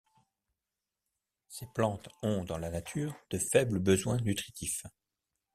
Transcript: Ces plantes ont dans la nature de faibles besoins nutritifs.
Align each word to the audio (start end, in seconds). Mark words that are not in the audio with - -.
Ces 1.47 1.67
plantes 1.75 2.09
ont 2.23 2.43
dans 2.43 2.57
la 2.57 2.71
nature 2.71 3.13
de 3.29 3.37
faibles 3.37 3.77
besoins 3.77 4.17
nutritifs. 4.21 4.81